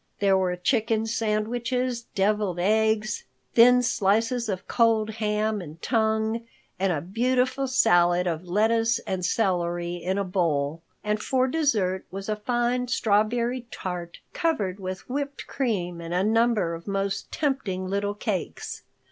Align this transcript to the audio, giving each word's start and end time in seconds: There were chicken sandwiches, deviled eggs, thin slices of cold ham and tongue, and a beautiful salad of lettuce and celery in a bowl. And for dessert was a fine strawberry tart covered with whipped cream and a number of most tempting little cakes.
There 0.17 0.35
were 0.35 0.55
chicken 0.55 1.05
sandwiches, 1.05 2.05
deviled 2.15 2.57
eggs, 2.59 3.25
thin 3.53 3.83
slices 3.83 4.49
of 4.49 4.67
cold 4.67 5.11
ham 5.11 5.61
and 5.61 5.79
tongue, 5.79 6.47
and 6.79 6.91
a 6.91 7.01
beautiful 7.01 7.67
salad 7.67 8.25
of 8.25 8.43
lettuce 8.47 8.97
and 9.05 9.23
celery 9.23 9.97
in 9.97 10.17
a 10.17 10.23
bowl. 10.23 10.81
And 11.03 11.21
for 11.21 11.47
dessert 11.47 12.07
was 12.09 12.29
a 12.29 12.35
fine 12.35 12.87
strawberry 12.87 13.67
tart 13.69 14.17
covered 14.33 14.79
with 14.79 15.07
whipped 15.07 15.45
cream 15.45 16.01
and 16.01 16.15
a 16.15 16.23
number 16.23 16.73
of 16.73 16.87
most 16.87 17.31
tempting 17.31 17.85
little 17.87 18.15
cakes. 18.15 18.81